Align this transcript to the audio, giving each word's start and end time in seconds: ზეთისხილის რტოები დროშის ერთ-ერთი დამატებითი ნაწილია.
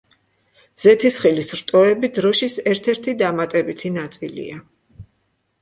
ზეთისხილის 0.83 1.51
რტოები 1.59 2.09
დროშის 2.15 2.57
ერთ-ერთი 2.73 3.15
დამატებითი 3.23 3.93
ნაწილია. 3.99 4.59